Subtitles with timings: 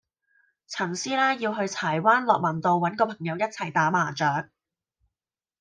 [0.65, 4.49] 陳師奶要去柴灣樂民道搵個朋友一齊打麻雀